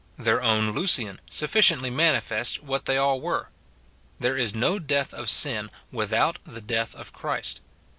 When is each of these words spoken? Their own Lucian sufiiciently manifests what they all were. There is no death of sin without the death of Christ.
Their 0.17 0.41
own 0.41 0.71
Lucian 0.71 1.19
sufiiciently 1.29 1.93
manifests 1.93 2.59
what 2.59 2.85
they 2.85 2.97
all 2.97 3.21
were. 3.21 3.49
There 4.19 4.35
is 4.35 4.55
no 4.55 4.79
death 4.79 5.13
of 5.13 5.29
sin 5.29 5.69
without 5.91 6.39
the 6.43 6.59
death 6.61 6.95
of 6.95 7.13
Christ. 7.13 7.61